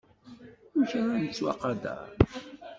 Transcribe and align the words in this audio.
Amek 0.77 0.91
ara 0.99 1.13
nettwaqader. 1.23 2.03